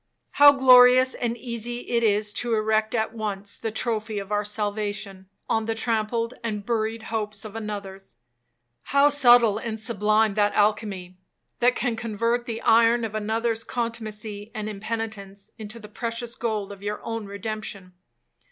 [0.31, 5.29] How glorious and easy it is to erect at once the trophy of our salvation,
[5.47, 8.17] on the trampled and buried hopes of another's!
[8.97, 11.19] How subtle and sublime that alchemy,
[11.59, 16.81] that can convert the iron of another's contumacy and impenitence into the precious gold of
[16.81, 17.93] your own redemption!